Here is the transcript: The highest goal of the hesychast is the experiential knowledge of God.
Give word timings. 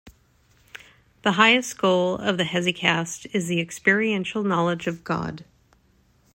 The 1.21 1.33
highest 1.33 1.77
goal 1.77 2.15
of 2.15 2.39
the 2.39 2.43
hesychast 2.43 3.27
is 3.35 3.47
the 3.47 3.59
experiential 3.59 4.41
knowledge 4.43 4.87
of 4.87 5.03
God. 5.03 5.45